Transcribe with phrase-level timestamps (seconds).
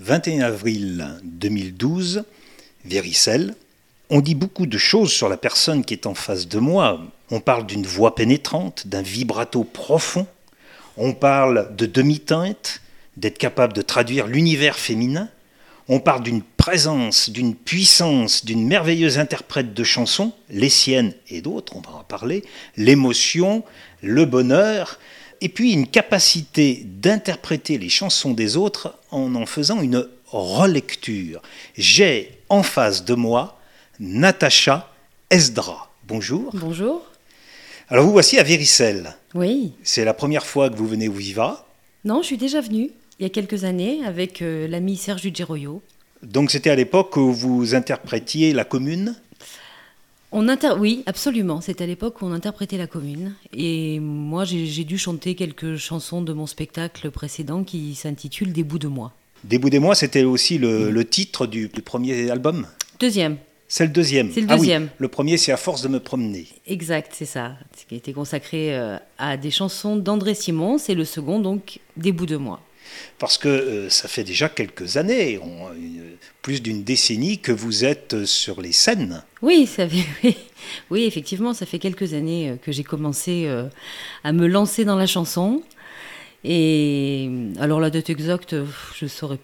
[0.00, 2.24] 21 avril 2012,
[2.86, 3.54] Véricelle.
[4.08, 7.02] On dit beaucoup de choses sur la personne qui est en face de moi.
[7.30, 10.26] On parle d'une voix pénétrante, d'un vibrato profond.
[10.96, 12.80] On parle de demi-teinte,
[13.18, 15.28] d'être capable de traduire l'univers féminin.
[15.86, 21.76] On parle d'une présence, d'une puissance, d'une merveilleuse interprète de chansons, les siennes et d'autres,
[21.76, 22.42] on va en parler,
[22.78, 23.64] l'émotion,
[24.02, 24.98] le bonheur,
[25.40, 31.42] et puis une capacité d'interpréter les chansons des autres en en faisant une relecture.
[31.76, 33.58] J'ai en face de moi
[33.98, 34.92] Natacha
[35.30, 35.90] Esdra.
[36.06, 36.50] Bonjour.
[36.54, 37.02] Bonjour.
[37.88, 39.16] Alors vous voici à Véricelle.
[39.34, 39.72] Oui.
[39.82, 41.66] C'est la première fois que vous venez au Viva.
[42.04, 45.82] Non, je suis déjà venue il y a quelques années avec euh, l'ami Serge Dugeroyo.
[46.22, 49.14] Donc c'était à l'époque où vous interprétiez la commune?
[50.32, 50.72] On inter...
[50.78, 51.60] Oui, absolument.
[51.60, 53.34] C'est à l'époque où on interprétait la commune.
[53.52, 58.78] Et moi, j'ai dû chanter quelques chansons de mon spectacle précédent qui s'intitule Des bouts
[58.78, 59.12] de moi.
[59.44, 62.66] Des bouts de moi, c'était aussi le, le titre du, du, premier album?
[62.98, 63.38] Deuxième.
[63.68, 64.30] C'est le deuxième.
[64.32, 64.84] C'est le deuxième.
[64.84, 66.48] Ah oui, le premier, c'est À force de me promener.
[66.66, 67.54] Exact, c'est ça.
[67.76, 70.76] Ce qui a été consacré euh, à des chansons d'André Simon.
[70.78, 72.60] C'est le second, donc Des bouts de moi
[73.18, 75.68] parce que euh, ça fait déjà quelques années, on,
[76.42, 79.22] plus d'une décennie que vous êtes sur les scènes.
[80.90, 83.64] Oui, effectivement, ça fait quelques années euh, que j'ai commencé euh,
[84.24, 85.62] à me lancer dans la chanson.
[86.44, 88.54] Et alors la date exacte,
[88.94, 89.38] je saurais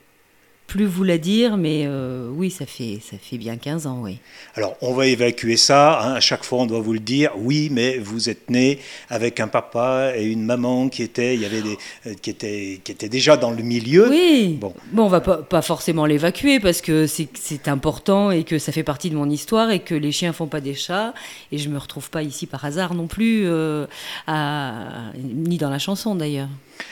[0.66, 4.18] plus vous la dire, mais euh, oui, ça fait, ça fait bien 15 ans, oui.
[4.56, 6.00] Alors, on va évacuer ça.
[6.00, 6.14] Hein.
[6.14, 7.32] À chaque fois, on doit vous le dire.
[7.36, 11.44] Oui, mais vous êtes né avec un papa et une maman qui étaient, il y
[11.44, 14.08] avait des, euh, qui étaient, qui étaient déjà dans le milieu.
[14.10, 14.56] Oui.
[14.60, 18.72] Bon, bon on va pas, pas forcément l'évacuer parce que c'est important et que ça
[18.72, 21.14] fait partie de mon histoire et que les chiens font pas des chats
[21.52, 23.86] et je me retrouve pas ici par hasard non plus, euh,
[24.26, 26.48] à, ni dans la chanson d'ailleurs.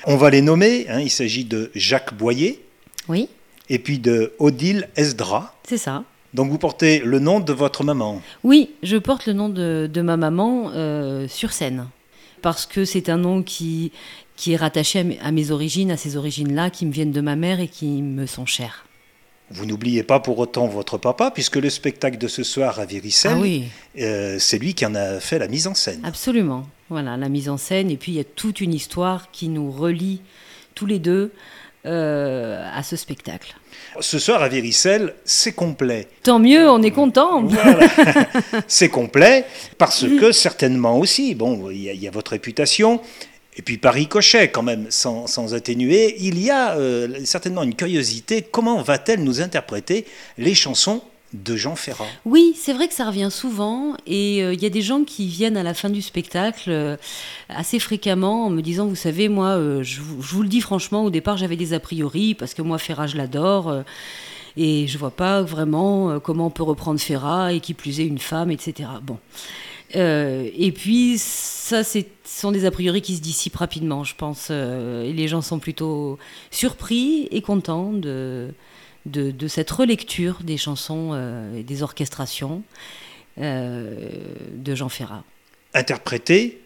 [0.07, 0.87] On va les nommer.
[0.89, 1.01] Hein.
[1.01, 2.61] Il s'agit de Jacques Boyer.
[3.09, 3.29] Oui
[3.69, 5.55] et puis de Odile Esdra.
[5.69, 6.05] C'est ça.
[6.33, 10.01] Donc vous portez le nom de votre maman Oui, je porte le nom de, de
[10.03, 11.87] ma maman euh, sur scène.
[12.43, 13.93] Parce que c'est un nom qui,
[14.37, 17.21] qui est rattaché à mes, à mes origines, à ces origines-là, qui me viennent de
[17.21, 18.85] ma mère et qui me sont chères.
[19.51, 23.33] Vous n'oubliez pas pour autant votre papa, puisque le spectacle de ce soir à Véricelle,
[23.37, 23.65] ah oui.
[24.01, 26.01] euh, c'est lui qui en a fait la mise en scène.
[26.03, 26.67] Absolument.
[26.91, 27.91] Voilà, la mise en scène.
[27.91, 30.21] Et puis il y a toute une histoire qui nous relie
[30.75, 31.33] tous les deux
[31.87, 33.55] euh, à ce spectacle.
[34.01, 36.09] Ce soir à Véricelle, c'est complet.
[36.23, 37.43] Tant mieux, on est content.
[37.43, 37.87] Voilà.
[38.67, 39.45] c'est complet
[39.79, 43.01] parce que certainement aussi, bon, il y, y, a votre réputation.
[43.57, 47.75] Et puis par ricochet, quand même, sans, sans atténuer, il y a euh, certainement une
[47.75, 48.43] curiosité.
[48.43, 50.07] Comment va-t-elle nous interpréter
[50.39, 51.03] les chansons
[51.35, 52.07] de Jean Ferrat.
[52.25, 55.27] Oui, c'est vrai que ça revient souvent et il euh, y a des gens qui
[55.27, 56.97] viennent à la fin du spectacle euh,
[57.49, 61.05] assez fréquemment en me disant, vous savez, moi, euh, je, je, vous le dis franchement,
[61.05, 63.83] au départ j'avais des a priori parce que moi Ferrat je l'adore
[64.57, 68.19] et je vois pas vraiment comment on peut reprendre Ferrat et qui plus est une
[68.19, 68.89] femme, etc.
[69.03, 69.19] Bon.
[69.93, 74.51] et puis ça, ce sont des a priori qui se dissipent rapidement, je pense.
[74.51, 76.19] et les gens sont plutôt
[76.53, 78.55] surpris et contents de
[79.07, 82.63] de, de, cette relecture des chansons euh, et des orchestrations
[83.39, 84.11] euh,
[84.55, 85.25] de Jean Ferrat.
[85.75, 86.61] Interpréter,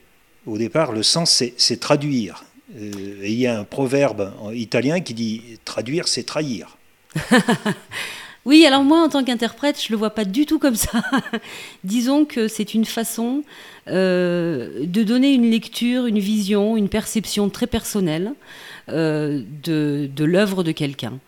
[0.47, 2.45] au départ, le sens, c'est traduire.
[2.77, 6.77] Euh, et il y a un proverbe italien qui dit traduire, c'est trahir.
[8.45, 11.03] oui, alors moi, en tant qu'interprète, je ne le vois pas du tout comme ça.
[11.85, 13.43] Disons que c'est une façon
[13.89, 18.35] euh, de donner une lecture, une vision, une perception très personnelle
[18.91, 21.19] euh, de, de l'œuvre de quelqu'un.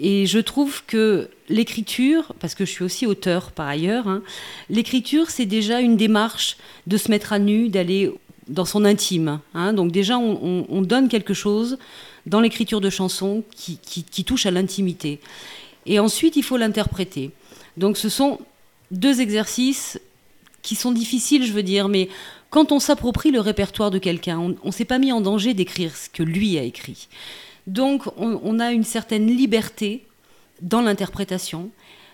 [0.00, 4.22] Et je trouve que l'écriture, parce que je suis aussi auteur par ailleurs, hein,
[4.70, 8.12] l'écriture c'est déjà une démarche de se mettre à nu, d'aller
[8.48, 9.40] dans son intime.
[9.54, 9.72] Hein.
[9.72, 11.78] Donc déjà on, on, on, donne quelque chose
[12.26, 15.20] dans l'écriture de chansons qui, qui, qui touche à l'intimité.
[15.86, 17.32] Et ensuite il faut l'interpréter.
[17.76, 18.38] Donc ce sont
[18.90, 20.00] deux exercices
[20.62, 22.08] qui sont difficiles, je veux dire, mais
[22.50, 25.96] quand on s'approprie le répertoire de quelqu'un, on ne s'est pas mis en danger d'écrire
[25.96, 27.08] ce que lui a écrit.
[27.68, 30.06] Donc on, a une certaine liberté
[30.62, 31.70] dans l'interprétation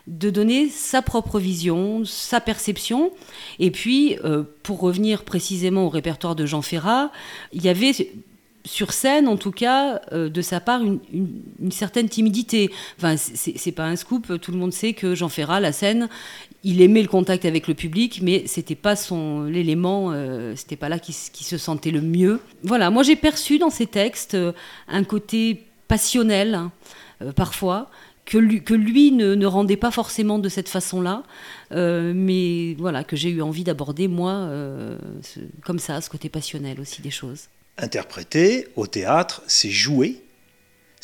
[0.09, 3.13] de donner sa propre vision, sa perception.
[3.61, 7.11] Et puis, euh, pour revenir précisément au répertoire de Jean Ferrat,
[7.53, 7.93] il y avait
[8.67, 12.71] sur scène, en tout cas, euh, de sa part, une, une, une certaine timidité.
[12.99, 16.09] Enfin, c'est pas un scoop, tout le monde sait que Jean Ferrat, la scène,
[16.65, 20.89] il aimait le contact avec le public, mais c'était pas son l'élément, euh, c'était pas
[20.89, 22.41] là qui, se sentait le mieux.
[22.63, 24.53] Voilà, moi j'ai perçu dans ces textes euh,
[24.89, 26.73] un côté passionnel, hein,
[27.23, 27.91] euh, parfois,
[28.25, 31.25] que lui, ne, rendait pas forcément de cette façon-là,
[31.73, 34.49] euh, mais voilà, que j'ai eu envie d'aborder, moi,
[35.63, 37.49] comme ça, ce côté passionnel aussi des choses.
[37.77, 40.23] Interpréter au théâtre, c'est jouer,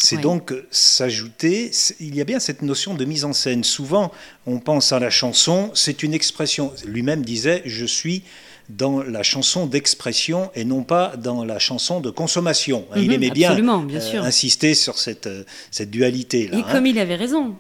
[0.03, 1.71] c'est donc s'ajouter,
[2.01, 3.65] il y a bien cette notion de mise en scène.
[3.65, 4.11] Souvent,
[4.47, 6.73] on pense à la chanson, c'est une expression.
[6.87, 8.23] Lui-même disait, je suis
[8.71, 12.87] dans la chanson d'expression et non pas dans la chanson de consommation.
[12.97, 16.59] il mhm, aimait bien, euh, insister sur cette, euh, cette dualité-là.
[16.59, 16.89] Et comme hein.
[16.89, 17.57] il avait raison.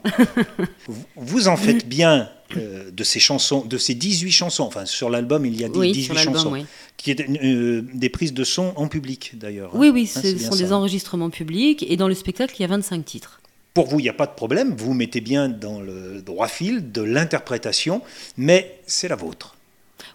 [1.16, 5.46] vous en faites bien euh, de ces chansons, de ces 18 chansons, enfin sur l'album
[5.46, 6.64] il y a 18 chansons,
[6.96, 9.70] qui étaient euh, des prises de son en public d'ailleurs.
[9.74, 12.68] Oui, oui, hein, ce sont des enregistrements publics et dans le spectacle il y a
[12.68, 13.40] 25 titres.
[13.74, 16.90] Pour vous, il n'y a pas de problème, vous mettez bien dans le droit fil
[16.90, 18.02] de l'interprétation,
[18.36, 19.54] mais c'est la vôtre.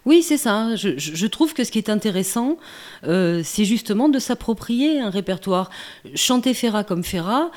[0.04, 0.76] Oui, c'est ça.
[0.76, 2.58] Je, trouve que ce qui est intéressant,
[3.04, 5.70] euh, c'est justement de s'approprier un répertoire.
[6.14, 7.50] Chanter Ferrat comme Ferrat,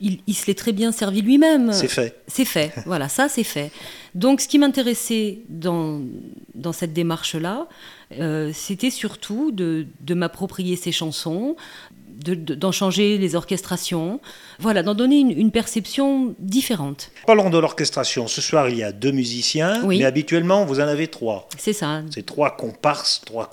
[0.00, 1.72] il, se l'est très bien servi lui-même.
[1.72, 2.20] C'est fait.
[2.26, 3.70] C'est fait, voilà, ça c'est fait.
[4.14, 6.00] Donc ce qui m'intéressait dans,
[6.54, 7.66] dans cette démarche-là,
[8.18, 11.56] euh, c'était surtout de, de m'approprier ces chansons,
[12.18, 14.20] d'en changer les orchestrations,
[14.58, 17.10] voilà, d'en donner une, perception différente.
[17.26, 18.26] Parlons de l'orchestration.
[18.26, 21.48] Ce soir, il y a deux musiciens, mais habituellement, vous en avez trois.
[21.58, 22.02] C'est ça.
[22.10, 23.50] C'est trois comparses, trois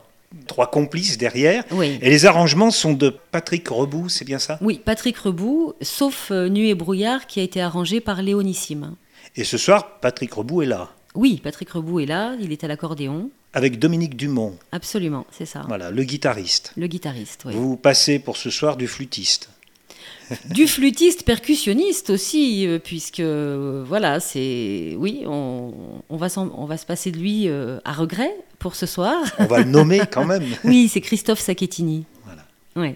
[0.48, 1.64] trois complices derrière.
[1.82, 4.58] Et les arrangements sont de Patrick Rebout, c'est bien ça?
[4.62, 8.96] Oui, Patrick Rebout, sauf euh, Nuit et Brouillard qui a été arrangé par Léonissime.
[9.36, 12.68] Et ce soir, Patrick Rebout est là Oui, Patrick Rebout est là, il est à
[12.68, 13.30] l'accordéon.
[13.54, 14.58] Avec Dominique Dumont.
[14.72, 15.64] Absolument, c'est ça.
[15.68, 16.74] Voilà, le guitariste.
[16.76, 17.54] Le guitariste, oui.
[17.56, 19.50] Vous passez pour ce soir du flûtiste
[20.50, 25.74] du flûtiste percussionniste aussi, euh, puisque euh, voilà, c'est oui, on,
[26.10, 29.24] va on va se passer de lui euh, à regret pour ce soir.
[29.40, 30.44] On va le nommer quand même.
[30.64, 32.06] oui, c'est Christophe Sacchettini.
[32.26, 32.44] Voilà.
[32.76, 32.96] Ouais.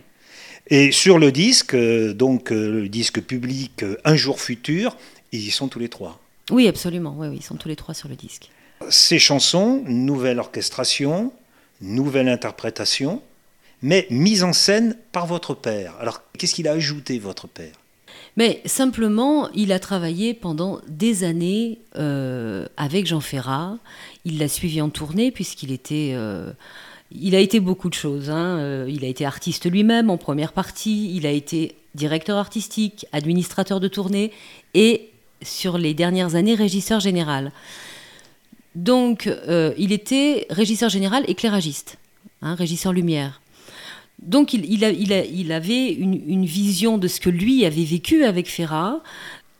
[0.69, 4.97] Et sur le disque, donc le disque public Un jour futur,
[5.31, 6.19] ils y sont tous les trois.
[6.51, 7.15] Oui, absolument.
[7.17, 8.49] Oui, oui, ils sont tous les trois sur le disque.
[8.89, 11.31] Ces chansons, nouvelle orchestration,
[11.81, 13.21] nouvelle interprétation
[13.81, 15.95] mais mise en scène par votre père.
[15.99, 17.73] Alors, qu'est-ce qu'il a ajouté, votre père?
[18.37, 23.77] Mais simplement, il a travaillé pendant des années euh, avec Jean Ferrat.
[24.25, 26.51] Il l'a suivi en tournée puisqu'il était, euh,
[27.11, 28.29] il a été beaucoup de choses.
[28.29, 28.59] Hein.
[28.59, 31.15] Euh, il a été artiste lui-même en première partie.
[31.15, 34.31] Il a été directeur artistique, administrateur de tournée
[34.75, 35.09] et
[35.41, 37.51] sur les dernières années régisseur général.
[38.75, 39.27] Donc,
[39.77, 41.97] il était régisseur général éclairagiste,
[42.43, 43.41] hein, régisseur lumière.
[44.19, 49.01] Donc il, avait une, vision de ce que lui avait vécu avec Ferrat,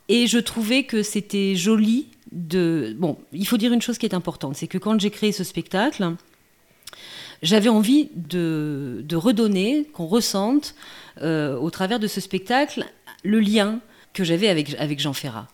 [0.08, 2.96] et je trouvais que c'était joli de...
[2.98, 5.44] Bon, il faut dire une chose qui est importante, c'est que quand j'ai créé ce
[5.44, 6.14] spectacle,
[7.42, 10.74] j'avais envie de, redonner, qu'on ressente
[11.22, 12.84] euh, au travers de ce spectacle,
[13.22, 13.80] le lien
[14.12, 15.46] que j'avais avec Jean Ferrat.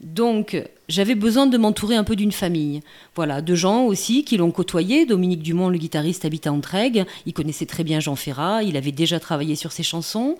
[0.00, 2.80] Donc, j'avais besoin de m'entourer un peu d'une famille.
[3.16, 5.06] Voilà, de gens aussi qui l'ont côtoyé.
[5.06, 7.04] Dominique Dumont, le guitariste, habitait en Trègue.
[7.26, 8.62] Il connaissait très bien Jean Ferrat.
[8.62, 10.36] Il avait déjà travaillé sur ses chansons.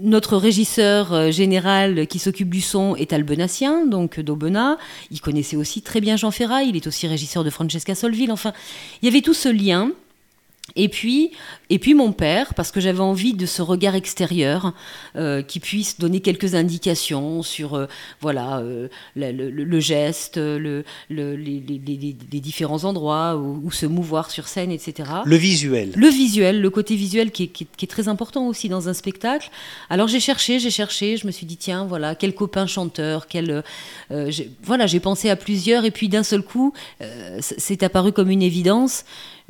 [0.00, 4.78] Notre régisseur euh, général qui s'occupe du son est albenassien, donc d'Aubenas.
[5.10, 6.62] Il connaissait aussi très bien Jean Ferrat.
[6.62, 8.32] Il est aussi régisseur de Francesca Solville.
[8.32, 8.54] Enfin,
[9.02, 9.90] il y avait tout ce lien.
[10.76, 11.32] Et puis,
[11.70, 14.72] et puis mon père, parce que j'avais envie de ce regard extérieur
[15.16, 17.86] euh, qui puisse donner quelques indications sur euh,
[18.20, 21.40] voilà euh, le, geste, le, les,
[22.40, 25.10] différents endroits où, se mouvoir sur scène, etc.
[25.24, 25.92] Le visuel.
[25.96, 29.50] Le visuel, le côté visuel qui est, très important aussi dans un spectacle.
[29.90, 33.64] Alors j'ai cherché, j'ai cherché, je me suis dit tiens voilà quel copain chanteur, quel
[34.62, 36.72] voilà j'ai pensé à plusieurs et puis d'un seul coup
[37.40, 39.04] c'est apparu comme une évidence.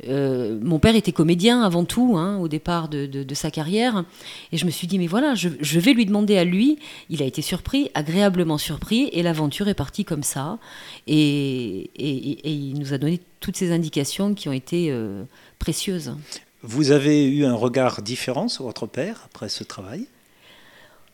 [0.07, 4.03] Euh, mon père était comédien avant tout, hein, au départ de, sa carrière.
[4.51, 6.79] Et je me suis dit, mais voilà, je, vais lui demander à lui.
[7.09, 10.59] Il a été surpris, agréablement surpris, et l'aventure est partie comme ça.
[11.07, 15.23] Et, il nous a donné toutes ces indications qui ont été euh,
[15.59, 16.15] précieuses.
[16.61, 20.07] Vous avez eu un regard différent sur votre père après ce travail?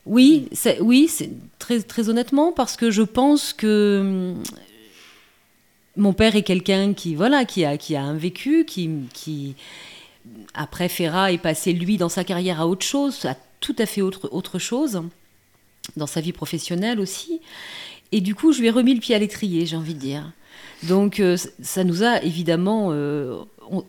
[0.06, 0.48] Oui,
[0.80, 1.10] oui,
[1.58, 4.34] très, très honnêtement, parce que je pense que
[6.00, 9.54] mon père est quelqu'un qui voilà qui a qui a un vécu qui qui
[10.54, 14.00] après Ferrat est passé lui dans sa carrière à autre chose à tout à fait
[14.00, 15.02] autre autre chose
[15.96, 17.40] dans sa vie professionnelle aussi.
[18.12, 20.32] Et du coup je lui ai remis le pied à l'étrier j'ai envie de dire.
[20.84, 23.38] Donc euh, ça nous a évidemment euh,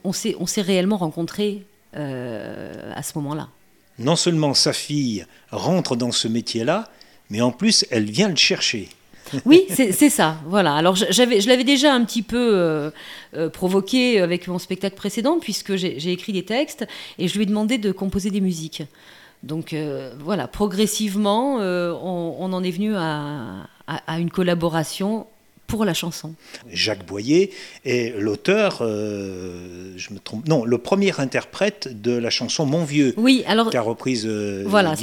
[0.03, 1.63] on, s'est on s'est réellement rencontrés
[1.95, 3.49] euh, à ce moment-là.
[3.99, 6.91] Non seulement sa fille rentre dans ce métier-là
[7.29, 8.89] mais en plus elle vient le chercher
[9.45, 10.37] oui, c'est ça.
[10.47, 10.75] Voilà.
[10.75, 12.91] Alors je l'avais déjà un petit peu euh,
[13.35, 16.85] euh, provoqué avec mon spectacle précédent, puisque j'ai écrit des textes
[17.17, 18.83] et je lui ai demandé de composer des musiques.
[19.43, 23.67] Donc euh, voilà, progressivement, on, en est venu à,
[24.17, 25.27] une collaboration
[25.71, 26.35] pour la chanson.
[26.69, 27.51] Jacques Boyer
[27.85, 33.13] est l'auteur, euh, je me trompe, non, le premier interprète de la chanson Mon Vieux.
[33.15, 33.69] Oui, alors.
[33.69, 34.95] Qu'a reprise euh, voilà.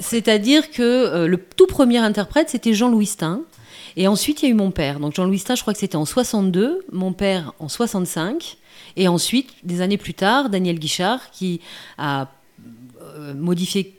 [0.00, 3.42] C'est-à-dire que euh, le tout premier interprète, c'était Jean-Louis Stein.
[3.96, 5.00] Et ensuite, il y a eu mon père.
[5.00, 8.58] Donc Jean-Louis Stein, je crois que c'était en 62, mon père en 65.
[8.96, 11.60] Et ensuite, des années plus tard, Daniel Guichard, qui
[11.98, 12.28] a
[13.34, 13.96] modifié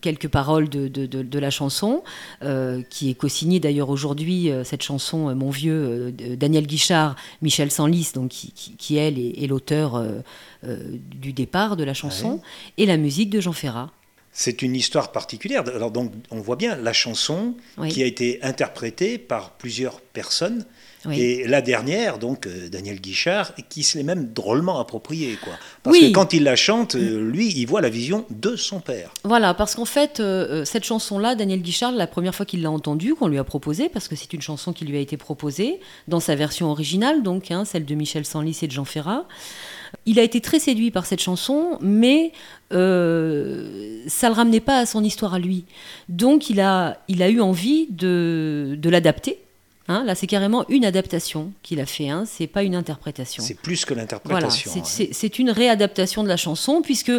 [0.00, 2.02] quelques paroles de, de, la chanson,
[2.42, 7.70] euh, qui est co-signée d'ailleurs aujourd'hui, euh, cette chanson, euh, Mon vieux, Daniel Guichard, Michel
[7.70, 10.02] Sanlis, donc qui, qui, elle est, l'auteur
[10.64, 12.40] du départ de la chanson,
[12.76, 13.90] et la musique de Jean Ferrat.
[14.38, 15.64] C'est une histoire particulière.
[15.66, 17.54] Alors donc, on voit bien la chanson
[17.88, 20.66] qui a été interprétée par plusieurs personnes
[21.12, 25.36] et la dernière, donc euh, Daniel Guichard, qui se l'est même drôlement appropriée.
[25.42, 25.52] Quoi.
[25.82, 29.10] Parce que quand il la chante, euh, lui, il voit la vision de son père.
[29.24, 33.14] Voilà, parce qu'en fait, euh, cette chanson-là, Daniel Guichard, la première fois qu'il l'a entendue,
[33.14, 36.20] qu'on lui a proposée, parce que c'est une chanson qui lui a été proposée, dans
[36.20, 39.26] sa version originale, donc hein, celle de Michel Sanlis et de Jean Ferrat,
[40.04, 42.32] il a été très séduit par cette chanson, mais
[42.70, 45.64] ça ne le ramenait pas à son histoire à lui.
[46.08, 49.38] Donc il a, il a eu envie de, de l'adapter
[49.88, 53.42] Hein, là, c'est carrément une adaptation qu'il a fait, hein, c'est pas une interprétation.
[53.42, 54.72] C'est plus que l'interprétation.
[54.72, 57.12] Voilà, c'est une réadaptation de la chanson, puisque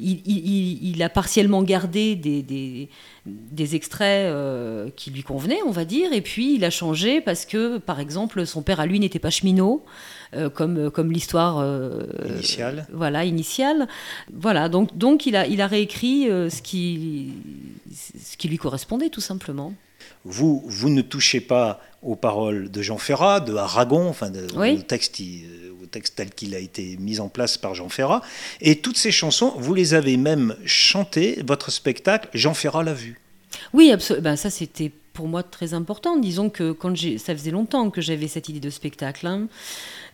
[0.00, 2.88] il, a partiellement gardé des,
[3.24, 7.44] des, extraits euh, qui lui convenaient, on va dire, et puis il a changé parce
[7.44, 9.84] que, par exemple, son père à lui n'était pas cheminot.
[10.36, 12.86] Euh, comme, comme l'histoire euh, initiale.
[12.92, 13.88] voilà, initiale.
[14.30, 17.32] Voilà, donc, donc il, a, il a réécrit ce, qui,
[17.92, 19.72] ce qui lui correspondait tout simplement
[20.24, 25.20] vous, vous ne touchez pas aux paroles de Jean Ferrat, de Aragon, enfin au, texte,
[25.82, 28.22] au texte tel qu'il a été mis en place par Jean Ferrat.
[28.60, 33.20] Et toutes ces chansons, vous les avez même chantées, votre spectacle, Jean Ferrat l'a vu.
[33.72, 34.24] Oui, absolument.
[34.24, 36.16] Ben, ça, c'était pour moi très important.
[36.16, 39.26] Disons que quand ça faisait longtemps que j'avais cette idée de spectacle.
[39.26, 39.48] Hein.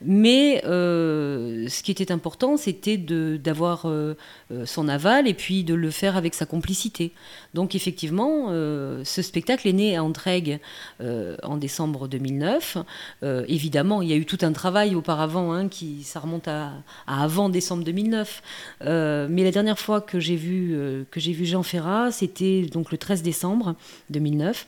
[0.00, 4.16] Mais euh, ce qui était important, c'était d'avoir euh,
[4.50, 7.12] euh, son aval et puis de le faire avec sa complicité.
[7.52, 10.58] Donc effectivement, ce spectacle est né à Entraigue
[11.00, 12.78] en décembre 2009.
[13.22, 16.72] évidemment, il y a eu tout un travail auparavant, hein, qui ça remonte à,
[17.06, 18.42] avant décembre 2009.
[18.80, 20.74] mais la dernière fois que j'ai vu
[21.14, 23.76] vu Jean Ferrat, c'était donc le 13 décembre
[24.10, 24.66] 2009.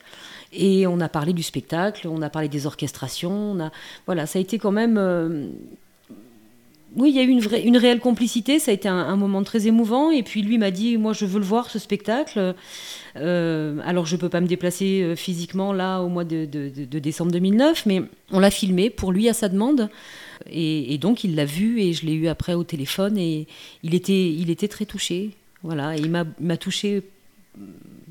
[0.53, 3.57] Et on a parlé du spectacle, on a parlé des orchestrations.
[4.05, 4.97] Voilà, ça a été quand même.
[4.97, 5.47] Euh,
[6.95, 8.59] oui, il y a eu une, réelle complicité.
[8.59, 10.09] Ça a été un, moment très émouvant.
[10.09, 12.55] Et puis lui m'a dit Moi, je veux le voir, ce spectacle.
[13.17, 17.31] Euh, alors, je ne peux pas me déplacer euh, physiquement là au mois de, décembre
[17.31, 19.89] 2009, mais on l'a filmé pour lui à sa demande.
[20.49, 23.17] Et, donc, il l'a vu et je l'ai eu après au téléphone.
[23.17, 23.47] Et
[23.83, 25.31] il était, très touché.
[25.63, 27.03] Voilà, il m'a touché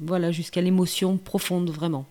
[0.00, 2.06] voilà, jusqu'à l'émotion profonde, vraiment.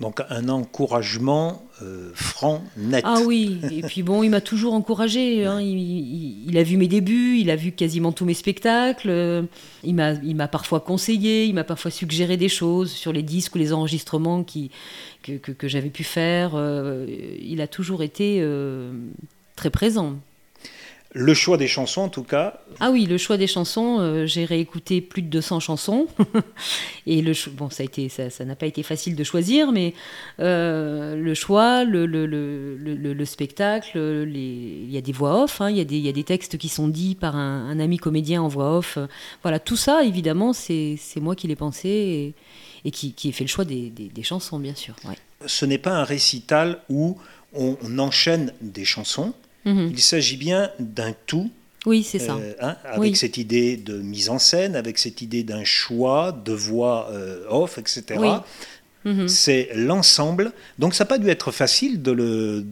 [0.00, 3.04] Donc un encouragement euh, franc, net.
[3.06, 5.44] Ah oui, et puis bon, il m'a toujours encouragé.
[5.44, 5.60] Hein.
[5.60, 9.46] Il, a vu mes débuts, il a vu quasiment tous mes spectacles.
[9.84, 13.74] Il m'a parfois conseillé, il m'a parfois suggéré des choses sur les disques ou les
[13.74, 14.70] enregistrements qui,
[15.22, 16.52] que, que, j'avais pu faire.
[16.54, 17.06] Euh,
[17.42, 18.92] il a toujours été euh,
[19.54, 20.16] très présent.
[21.12, 22.60] Le choix des chansons, en tout cas.
[22.78, 26.06] Ah oui, le choix des chansons, euh, j'ai réécouté plus de 200 chansons.
[27.06, 29.92] et le bon, ça a été, ça n'a pas été facile de choisir, mais
[30.38, 35.78] euh, le choix, le, le, le, spectacle, il y a des voix off, hein, il,
[35.78, 38.40] y a des, il y a des textes qui sont dits par un, ami comédien
[38.40, 38.96] en voix off.
[39.42, 42.34] Voilà, tout ça, évidemment, c'est moi qui l'ai pensé et,
[42.84, 44.94] et qui, qui ai fait le choix des, des, chansons, bien sûr.
[45.44, 47.18] Ce n'est pas un récital où
[47.52, 49.90] on enchaîne des chansons Mhm.
[49.92, 51.50] Il s'agit bien d'un tout.
[51.86, 52.34] Oui, c'est ça.
[52.36, 56.52] Euh, hein, avec cette idée de mise en scène, avec cette idée d'un choix de
[56.52, 58.20] voix euh, off, etc.
[59.04, 59.28] Mhm.
[59.28, 60.52] C'est l'ensemble.
[60.78, 62.62] Donc ça n'a pas dû être facile de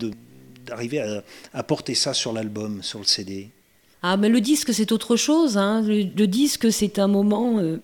[0.66, 1.22] d'arriver
[1.54, 3.48] à, porter ça sur l'album, sur le CD.
[4.02, 5.56] Ah, mais le disque, c'est autre chose.
[5.56, 5.82] Hein.
[5.82, 7.58] Le, disque, c'est un moment.
[7.58, 7.78] Euh,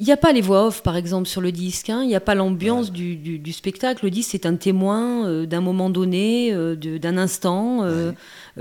[0.00, 1.90] il n'y a pas les voix off, par exemple, sur le disque.
[1.90, 2.02] Hein.
[2.02, 4.06] Il n'y a pas l'ambiance du, spectacle.
[4.06, 8.12] Le disque, c'est un témoin euh, d'un moment donné, euh, d'un instant, euh,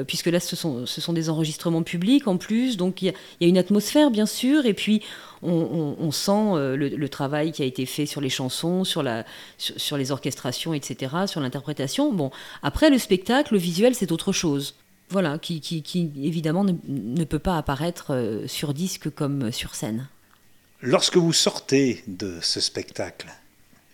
[0.05, 2.75] puisque là, ce sont, ce sont des enregistrements publics en plus.
[2.75, 4.65] Donc, il y, a une atmosphère, bien sûr.
[4.65, 5.01] Et puis,
[5.41, 9.24] on, sent le, travail qui a été fait sur les chansons, sur, la,
[9.58, 12.12] sur, les orchestrations, etc., sur l'interprétation.
[12.12, 12.31] Bon,
[12.63, 14.75] après, le spectacle, le visuel, c'est autre chose.
[15.10, 20.10] Voilà, qui, qui, évidemment ne, ne, peut pas apparaître sur disque comme sur scène.
[20.81, 23.27] Lorsque vous sortez de ce spectacle,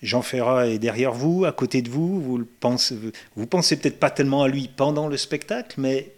[0.03, 2.95] Jean Ferrat est derrière vous, à côté de vous, vous le pensez,
[3.35, 6.11] vous pensez peut-être pas tellement à lui pendant le spectacle, mais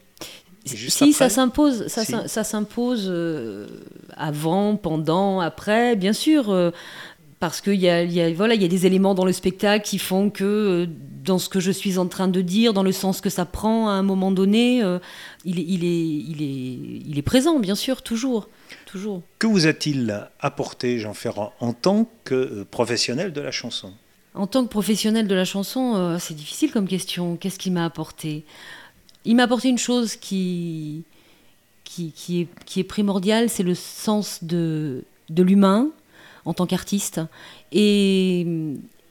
[0.66, 3.68] Juste si ça s'impose, ça, s'impose euh,
[4.16, 6.72] avant, pendant, après, bien sûr, euh,
[7.40, 10.00] parce qu'il y a, y, a, voilà, y a des éléments dans le spectacle qui
[10.00, 10.86] font que euh,
[11.28, 13.90] dans ce que je suis en train de dire, dans le sens que ça prend
[13.90, 14.82] à un moment donné.
[14.82, 14.98] Euh,
[15.46, 18.50] il, est, il, est, il, est, il est présent, bien sûr, toujours.
[18.86, 19.22] toujours.
[19.38, 23.94] Que vous a-t-il apporté, Jean Ferrand, en tant que euh, professionnel de la chanson?
[24.34, 27.36] En tant que professionnel de la chanson, euh, c'est difficile comme question.
[27.36, 28.46] Qu'est-ce qu'il m'a apporté?
[29.26, 31.04] Il m'a apporté une chose qui,
[31.84, 35.90] qui, qui, est, qui est primordiale, c'est le sens de, de l'humain
[36.46, 37.20] en tant qu'artiste.
[37.74, 38.48] Et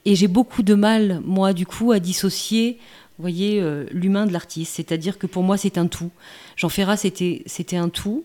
[0.07, 2.79] et j'ai beaucoup de mal, moi, du coup, à dissocier,
[3.19, 4.75] voyez, euh, l'humain de l'artiste.
[4.77, 6.11] C'est-à-dire que pour moi, c'est un tout.
[6.55, 8.25] Jean Ferrat, c'était, c'était un tout.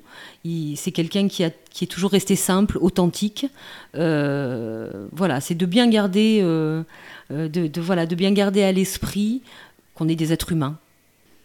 [0.75, 3.47] c'est quelqu'un qui, est toujours resté simple, authentique.
[3.95, 6.83] Euh, voilà, c'est de bien garder, euh,
[7.31, 9.41] de, voilà, de bien garder à l'esprit
[9.95, 10.77] qu'on est des êtres humains.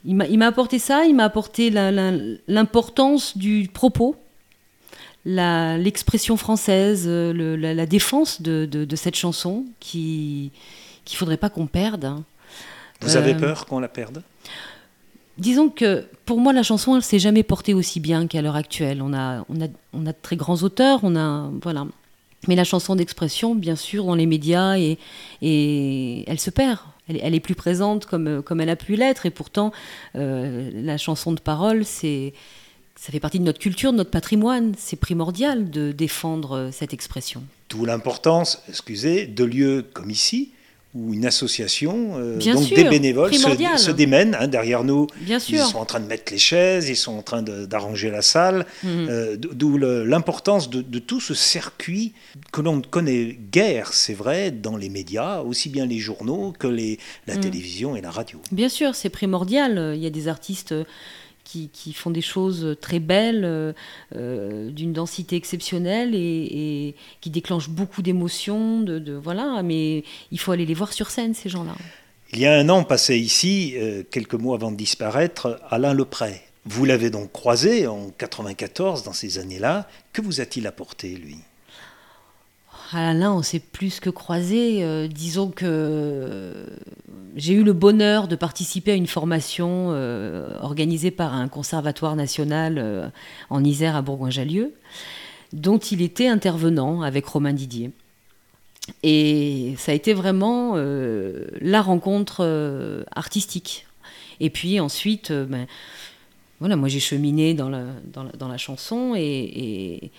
[0.04, 4.16] Il m'a, il m'a apporté ça, il m'a apporté l'importance du propos
[5.26, 10.52] l'expression française, euh, la, défense de, cette chanson qui
[11.04, 12.04] qu'il faudrait pas qu'on perde.
[12.04, 12.24] Hein.
[13.00, 14.22] Vous avez euh, peur qu'on la perde?
[15.38, 19.02] Disons que pour moi, la chanson, elle s'est jamais portée aussi bien qu'à l'heure actuelle.
[19.02, 21.86] On a, on, a, on a de très grands auteurs, on a, voilà.
[22.48, 24.98] Mais la chanson d'expression, bien sûr, dans les médias, et,
[25.42, 26.78] et elle se perd.
[27.08, 29.72] Elle, elle, est plus présente comme, comme elle a pu l'être, et pourtant,
[30.16, 32.32] euh, la chanson de parole, c'est
[32.96, 34.72] ça fait partie de notre culture, de notre patrimoine.
[34.78, 37.42] C'est primordial de défendre euh, cette expression.
[37.68, 40.52] D'où l'importance, excusez, de lieux comme ici,
[40.94, 45.08] où une association, euh, donc des bénévoles, se, démènent hein, derrière nous.
[45.20, 45.58] Bien sûr.
[45.58, 48.64] Ils sont en train de mettre les chaises, ils sont en train d'arranger la salle.
[48.82, 49.06] Mhm.
[49.10, 52.14] Euh, d'où l'importance de, tout ce circuit
[52.50, 56.66] que l'on ne connaît guère, c'est vrai, dans les médias, aussi bien les journaux que
[56.66, 57.40] les, la mhm.
[57.42, 58.40] télévision et la radio.
[58.50, 59.92] Bien sûr, c'est primordial.
[59.94, 60.74] Il y a des artistes
[61.46, 63.72] qui, font des choses très belles, euh,
[64.14, 68.80] euh, d'une densité exceptionnelle et, qui déclenchent beaucoup d'émotions.
[68.80, 71.74] De, voilà, mais il faut aller les voir sur scène, ces gens-là.
[72.32, 76.42] Il y a un an passé ici, euh, quelques mois avant de disparaître, Alain Lepret.
[76.64, 79.88] Vous l'avez donc croisé en 94, dans ces années-là.
[80.12, 81.36] Que vous a-t-il apporté, lui?
[82.92, 85.08] Alain, on s'est plus que croisé.
[85.08, 86.52] disons que
[87.36, 92.78] j'ai eu le bonheur de participer à une formation euh, organisée par un conservatoire national
[92.78, 93.08] euh,
[93.50, 94.72] en Isère à Bourgoin-Jallieu,
[95.52, 97.90] dont il était intervenant avec Romain Didier.
[99.02, 103.86] Et ça a été vraiment euh, la rencontre artistique.
[104.40, 105.66] Et puis ensuite, ben,
[106.60, 110.10] voilà, moi j'ai cheminé dans la, dans la, chanson et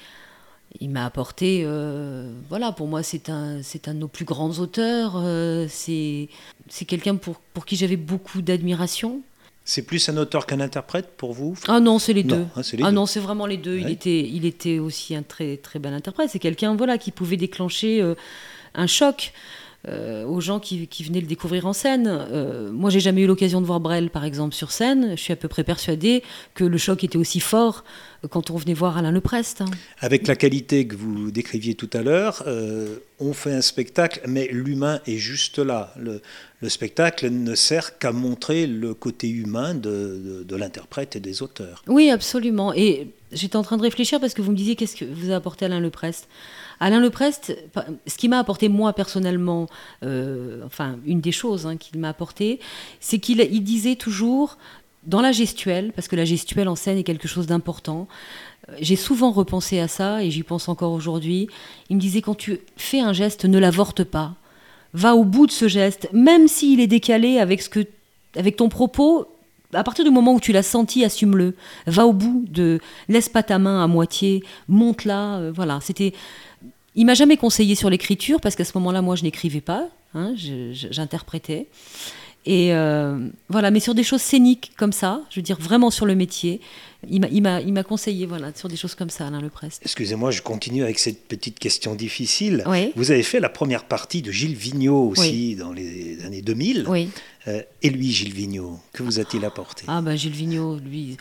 [0.80, 4.60] il m'a apporté, euh, voilà, pour moi c'est un, c'est un de nos plus grands
[4.60, 6.30] auteurs, euh, c'est,
[6.68, 9.22] c'est quelqu'un pour, pour qui j'avais beaucoup d'admiration.
[9.66, 12.46] C'est plus un auteur qu'un interprète pour vous Ah non, c'est les deux.
[12.56, 13.78] Hein, ah non, c'est vraiment les deux.
[13.78, 16.30] Il, était, il était aussi un très, très bel interprète.
[16.30, 18.16] C'est quelqu'un voilà, qui pouvait déclencher euh,
[18.76, 19.34] un choc.
[19.88, 22.08] Euh, aux gens qui, venaient le découvrir en scène.
[22.10, 25.12] Euh, moi, j'ai jamais eu l'occasion de voir Brel, par exemple, sur scène.
[25.12, 26.24] Je suis à peu près persuadée
[26.56, 27.86] que le choc était aussi fort
[28.30, 29.62] quand on venait voir Alain Leprest.
[29.62, 29.72] Hein.
[30.00, 34.50] Avec la qualité que vous décriviez tout à l'heure, euh, on fait un spectacle, mais
[34.52, 35.94] l'humain est juste là.
[35.98, 36.22] Le,
[36.68, 41.84] spectacle ne sert qu'à montrer le côté humain de, de l'interprète et des auteurs.
[41.88, 42.74] Oui, absolument.
[42.74, 45.36] Et j'étais en train de réfléchir parce que vous me disiez qu'est-ce que vous a
[45.36, 46.28] apporté Alain Leprest?
[46.80, 47.58] Alain Leprest,
[48.06, 49.68] ce qui m'a apporté moi personnellement,
[50.04, 52.60] euh, enfin une des choses hein, qu'il m'a apporté,
[53.00, 54.58] c'est qu'il il disait toujours
[55.08, 58.08] dans la gestuelle, parce que la gestuelle en scène est quelque chose d'important.
[58.70, 61.48] Euh, j'ai souvent repensé à ça et j'y pense encore aujourd'hui.
[61.90, 64.36] Il me disait quand tu fais un geste, ne l'avorte pas.
[64.94, 67.86] Va au bout de ce geste, même s'il est décalé avec ce que,
[68.36, 69.28] avec ton propos.
[69.74, 71.56] À partir du moment où tu l'as senti, assume-le.
[71.88, 75.38] Va au bout de, laisse pas ta main à moitié, monte là.
[75.38, 76.14] Euh, voilà, c'était
[76.98, 80.34] il m'a jamais conseillé sur l'écriture parce qu'à ce moment-là, moi, je n'écrivais pas, hein,
[80.36, 81.68] j'interprétais.
[82.48, 86.06] Et euh, voilà, mais sur des choses scéniques comme ça, je veux dire vraiment sur
[86.06, 86.62] le métier,
[87.10, 89.82] il m'a conseillé voilà, sur des choses comme ça, Alain Leprest.
[89.84, 92.64] Excusez-moi, je continue avec cette petite question difficile.
[92.96, 96.86] Vous avez fait la première partie de Gilles Vigneault aussi dans les années 2000.
[96.88, 97.10] Oui.
[97.48, 99.84] Euh, et lui, Gilles Vigneault, que vous a-t-il apporté?
[99.88, 101.18] Ah ben Gilles Vigneault, lui...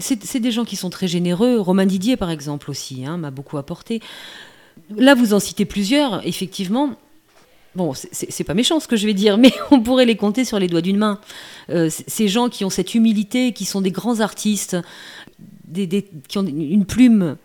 [0.00, 1.58] C'est des gens qui sont très généreux.
[1.58, 4.00] Romain Didier, par exemple, aussi, hein, m'a beaucoup apporté.
[4.96, 6.90] Là, vous en citez plusieurs, effectivement.
[7.76, 10.58] Bon, c'est pas méchant ce que je vais dire, mais on pourrait les compter sur
[10.58, 11.20] les doigts d'une main.
[11.70, 14.76] Euh, ces gens qui ont cette humilité, qui sont des grands artistes,
[15.72, 17.36] qui ont une plume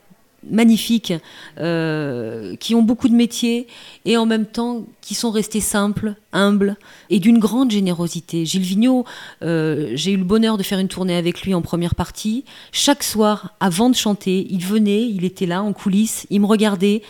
[0.50, 1.14] magnifiques,
[1.60, 3.68] euh, qui ont beaucoup de métiers
[4.06, 6.78] et en même temps qui sont restés simples, humbles
[7.10, 8.46] et d'une grande générosité.
[8.46, 9.06] Gilles Vigneault,
[9.44, 12.44] euh, j'ai eu le bonheur de faire une tournée avec lui en première partie.
[12.72, 17.02] Chaque soir, avant de chanter, il venait, il était là en coulisses, il me regardait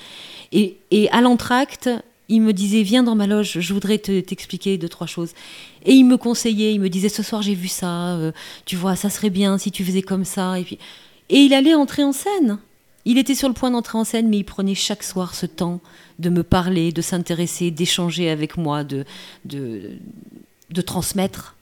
[0.52, 1.90] et, à l'entracte,
[2.30, 5.32] il me disait viens dans ma loge, je voudrais t'expliquer deux trois choses.
[5.86, 8.32] Et il me conseillait, il me disait ce soir j'ai vu ça, euh,
[8.66, 10.60] tu vois ça serait bien si tu faisais comme ça.
[10.60, 10.80] Et puis
[11.30, 12.60] et il allait entrer en scène.
[13.06, 15.80] Il était sur le point d'entrer en scène, mais il prenait chaque soir ce temps
[16.18, 19.06] de me parler, de s'intéresser, d'échanger avec moi, de,
[20.86, 21.56] transmettre.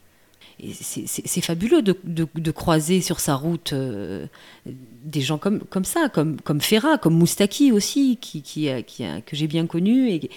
[0.71, 4.25] C'est fabuleux de, croiser sur sa route euh,
[4.65, 9.47] des gens comme, ça, comme, comme Ferra, comme Moustaki aussi, qui, qui, qui que j'ai
[9.47, 10.29] bien connu et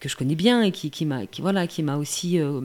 [0.00, 2.60] que je connais bien et qui, qui m'a voilà, qui aussi euh,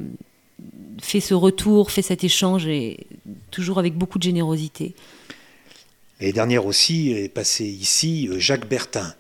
[1.02, 3.06] fait ce retour, fait cet échange, et
[3.52, 4.96] toujours avec beaucoup de générosité.
[6.20, 9.14] Et dernière aussi est passé ici euh, Jacques Bertin.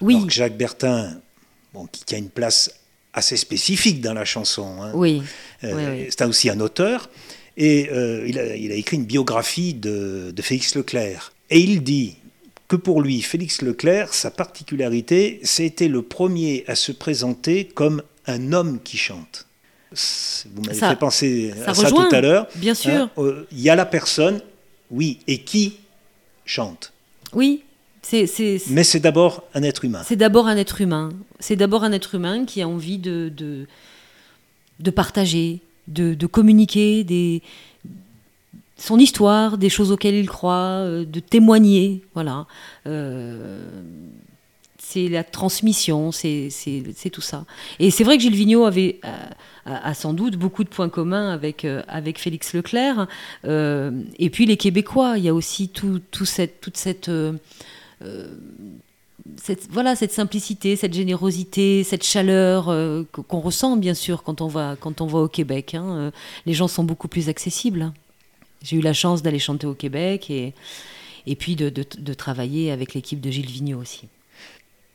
[0.00, 0.24] Oui.
[0.28, 1.20] Jacques Bertin,
[1.74, 2.70] bon, qui, a une place
[3.12, 4.82] assez spécifique dans la chanson.
[4.82, 4.92] Hein.
[4.94, 5.22] Oui.
[5.64, 7.10] Euh, c'est aussi un auteur.
[7.56, 11.32] Et euh, il, a, il, a, écrit une biographie de, de, Félix Leclerc.
[11.48, 12.16] Et il dit
[12.68, 18.52] que pour lui, Félix Leclerc, sa particularité, c'était le premier à se présenter comme un
[18.52, 19.46] homme qui chante.
[20.54, 22.48] Vous m'avez fait penser à ça tout à l'heure.
[22.56, 23.08] Bien sûr.
[23.16, 24.42] Hein, il y a la personne,
[24.90, 25.78] oui, et qui
[26.46, 26.92] chante.
[27.32, 27.62] Oui.
[28.12, 30.02] Mais c'est d'abord un être humain.
[30.04, 31.10] C'est d'abord un être humain.
[31.40, 33.32] C'est d'abord un être humain qui a envie de,
[34.78, 37.42] de, partager, de, communiquer des,
[38.76, 42.04] son histoire, des choses auxquelles il croit, euh, de témoigner.
[42.14, 42.46] Voilà.
[42.86, 43.68] Euh,
[44.88, 46.50] c'est la transmission, c'est
[47.12, 47.44] tout ça.
[47.80, 49.00] Et c'est vrai que Gilles Vigneault avait,
[49.64, 53.08] a, sans doute beaucoup de points communs avec, euh, avec Félix Leclerc.
[53.44, 57.32] Euh, et puis les Québécois, il y a aussi tout, cette, toute cette, euh,
[59.70, 62.66] voilà, cette simplicité, cette générosité, cette chaleur
[63.12, 65.74] qu'on ressent bien sûr quand on va, quand on va au Québec.
[65.74, 66.12] Hein.
[66.46, 67.92] Les gens sont beaucoup plus accessibles.
[68.62, 70.54] J'ai eu la chance d'aller chanter au Québec et,
[71.26, 74.06] et puis de, de travailler avec l'équipe de Gilles Vigneault aussi.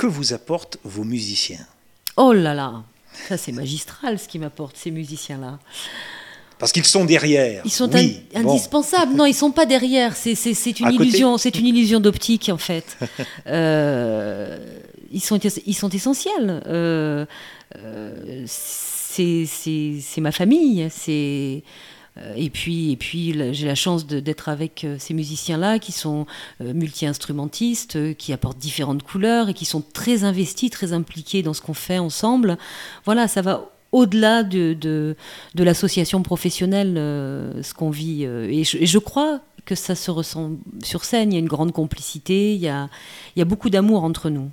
[0.02, 1.64] Que vous apportent vos musiciens
[2.18, 2.82] Oh là là,
[3.30, 5.60] ça c'est magistral ce qui m'apportent ces musiciens-là.
[6.58, 7.62] Parce qu'ils sont derrière.
[7.66, 7.94] Ils sont
[8.34, 9.14] indispensables.
[9.14, 10.16] Non, ils sont pas derrière.
[10.16, 11.38] C'est une illusion.
[11.38, 12.98] C'est une illusion d'optique en fait.
[13.46, 14.58] Euh,
[15.12, 16.64] ils sont ils sont essentiels.
[16.66, 17.28] Euh,
[17.76, 20.90] euh, c'est ma famille.
[20.90, 21.62] C'est
[22.36, 26.26] et puis, et puis j'ai la chance d'être avec euh, ces musiciens-là qui sont
[26.60, 31.62] euh, multi-instrumentistes, qui apportent différentes couleurs et qui sont très investis, très impliqués dans ce
[31.62, 32.58] qu'on fait ensemble.
[33.06, 35.16] Voilà, ça va au-delà de, de,
[35.56, 38.24] de l'association professionnelle, ce qu'on vit.
[38.24, 41.34] Et je, et je, crois que ça se ressent sur scène.
[41.34, 42.88] Il y a une grande complicité, il y a,
[43.36, 44.50] il y a beaucoup d'amour entre nous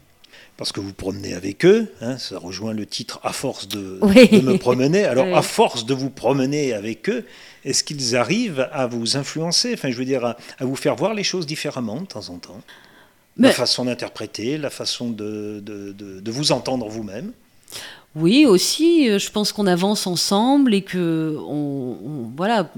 [0.59, 4.41] parce que vous promenez avec eux, hein, ça rejoint le titre à force de, de
[4.41, 5.05] me promener.
[5.05, 7.25] Alors, à force de vous promener avec eux,
[7.65, 11.23] est-ce qu'ils arrivent à vous influencer, enfin, je veux dire, à, vous faire voir les
[11.23, 12.61] choses différemment de temps en temps?
[13.37, 17.33] La façon d'interpréter, la façon de, de, de vous entendre vous-même?
[18.21, 21.37] Oui, aussi, euh, je pense qu'on avance ensemble et que,
[22.37, 22.71] voilà,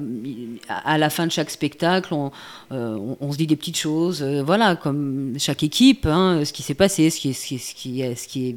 [0.68, 2.30] à la fin de chaque spectacle, on,
[2.72, 2.98] euh,
[3.30, 7.10] se dit des petites choses, euh, voilà, comme chaque équipe, hein, ce qui s'est passé,
[7.10, 8.56] ce, qui, ce, qui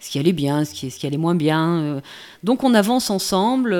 [0.00, 2.02] ce qui allait bien, ce qui, ce qui allait moins bien.
[2.42, 3.74] Donc on avance ensemble,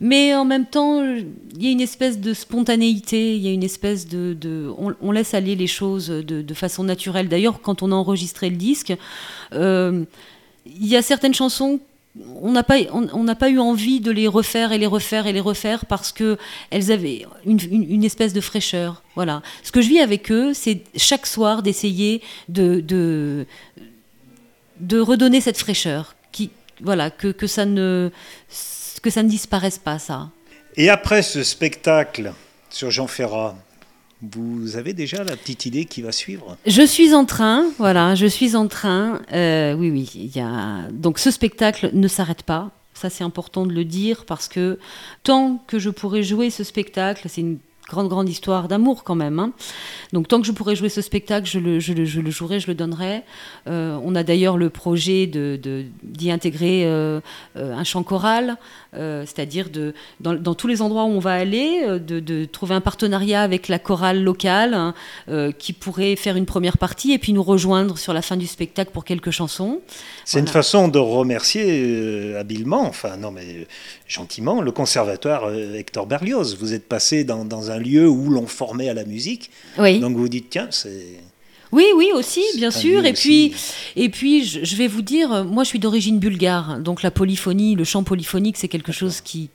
[0.00, 3.62] mais en même temps, il y a une espèce de spontanéité, il y a une
[3.62, 4.68] espèce de...
[5.00, 7.28] on, laisse aller les choses de, façon naturelle.
[7.28, 8.92] D'ailleurs, quand on a enregistré le disque,
[10.66, 11.80] il y a certaines chansons
[12.42, 15.32] on n'a pas, on, n'a pas eu envie de les refaire et les refaire et
[15.32, 16.38] les refaire parce que
[16.70, 19.02] elles avaient une, espèce de fraîcheur.
[19.14, 19.42] Voilà.
[19.62, 23.46] Ce que je vis avec eux, c'est chaque soir d'essayer de, de,
[24.80, 28.10] de, redonner cette fraîcheur, qui, voilà, que, que, ça ne,
[29.02, 30.30] que ça ne disparaisse pas, ça.
[30.76, 32.32] Et après ce spectacle
[32.70, 33.56] sur Jean Ferrat,
[34.22, 38.26] vous avez déjà la petite idée qui va suivre Je suis en train, voilà, je
[38.26, 39.20] suis en train.
[39.32, 40.88] Euh, oui, oui, il y a...
[40.92, 42.70] donc ce spectacle ne s'arrête pas.
[42.94, 44.78] Ça, c'est important de le dire parce que
[45.22, 49.38] tant que je pourrai jouer ce spectacle, c'est une grande, grande histoire d'amour quand même.
[49.38, 49.52] Hein.
[50.12, 52.60] Donc tant que je pourrai jouer ce spectacle, je le, je le, je le jouerai,
[52.60, 53.22] je le donnerai.
[53.68, 57.20] Euh, on a d'ailleurs le projet d'y de, d'y intégrer euh,
[57.56, 58.56] euh, un chant choral,
[58.92, 62.80] c'est-à-dire de, dans, dans, tous les endroits où on va aller, de, de trouver un
[62.80, 64.94] partenariat avec la chorale locale hein,
[65.58, 68.90] qui pourrait faire une première partie et puis nous rejoindre sur la fin du spectacle
[68.92, 69.80] pour quelques chansons.
[70.24, 73.68] C'est une façon de remercier habilement, enfin non mais
[74.10, 76.56] gentiment, le conservatoire Hector Berlioz.
[76.58, 79.50] Vous êtes passé dans, dans un lieu où l'on formait à la musique.
[79.78, 80.00] Oui.
[80.00, 81.20] Donc vous dites, tiens, c'est...
[81.72, 83.04] Oui, oui, aussi, bien sûr.
[83.04, 83.54] Et puis,
[83.94, 87.84] et puis, je, vais vous dire, moi, je suis d'origine bulgare, donc la polyphonie, le
[87.84, 89.50] chant polyphonique, c'est quelque chose qui,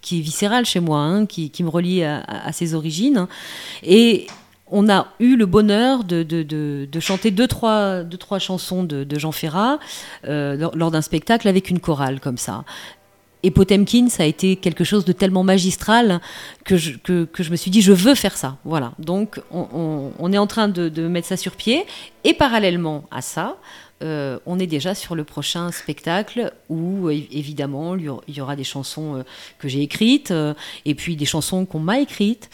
[0.00, 3.26] qui, est viscéral chez moi, hein, qui, qui, me relie à, à, ses origines.
[3.82, 4.28] Et
[4.68, 9.32] on a eu le bonheur de, de, chanter deux trois, deux, trois chansons de, Jean
[9.32, 9.78] Ferrat
[10.26, 12.64] euh, lors, d'un spectacle avec une chorale comme ça.
[13.46, 16.20] Et Potemkin, ça a été quelque chose de tellement magistral
[16.64, 16.90] que je,
[17.50, 18.58] me suis dit, je veux faire ça.
[18.64, 18.92] Voilà.
[18.98, 21.84] Donc, on, est en train de, mettre ça sur pied.
[22.24, 23.56] Et parallèlement à ça,
[24.02, 29.16] euh, on est déjà sur le prochain spectacle où, évidemment, il y aura des chansons
[29.16, 29.22] euh,
[29.58, 30.34] que j'ai écrites
[30.84, 32.50] et puis des chansons qu'on m'a écrites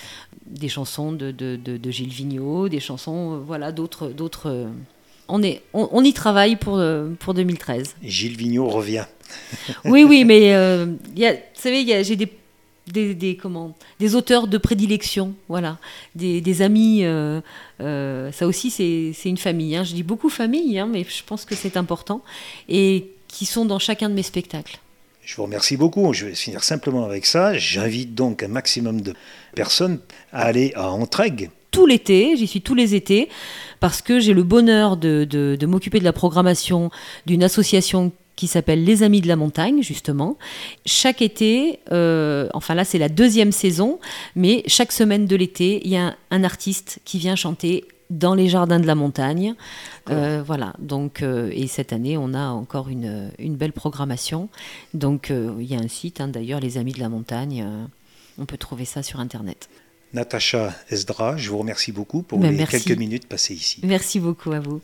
[0.53, 4.13] des chansons de, Gilles Vigneault, des chansons, euh, voilà, d'autres.
[4.47, 4.69] euh,
[5.29, 7.97] on, est, on, y travaille pour, euh, pour 2013.
[8.03, 9.07] Gilles Vigneault revient.
[9.85, 10.49] oui, oui, mais
[11.17, 12.29] y a, vous savez, j'ai des,
[12.87, 15.79] des, des, comment, des auteurs de prédilection, voilà,
[16.15, 17.05] des, des amis.
[17.79, 19.77] ça aussi, c'est une famille.
[19.77, 19.85] Hein.
[19.85, 22.23] Je dis beaucoup famille, hein, mais je pense que c'est important.
[22.69, 24.79] Et qui sont dans chacun de mes spectacles.
[25.25, 26.13] Je vous remercie beaucoup.
[26.13, 27.57] Je vais finir simplement avec ça.
[27.57, 29.15] J'invite donc un maximum de
[29.55, 30.01] personnes
[30.33, 31.51] à aller à Entraigues.
[31.73, 33.29] Tout l'été, j'y suis tous les étés,
[33.81, 36.91] parce que j'ai le bonheur de, m'occuper de la programmation
[37.27, 40.37] d'une association qui s'appelle Les Amis de la Montagne, justement.
[40.87, 43.99] Chaque été, euh, enfin là c'est la deuxième saison,
[44.37, 48.49] mais chaque semaine de l'été, il y a un artiste qui vient chanter dans les
[48.49, 49.55] jardins de la montagne.
[50.11, 54.51] Euh, voilà, donc, euh, et cette année, on a encore une, une belle programmation.
[54.93, 57.67] Donc, il y a un site, hein, d'ailleurs, Les Amis de la Montagne.
[58.37, 59.71] on peut trouver ça sur Internet.
[60.15, 63.81] Natacha Esdra, je vous remercie beaucoup pour ben, les quelques minutes passées ici.
[63.83, 64.81] Merci beaucoup à vous.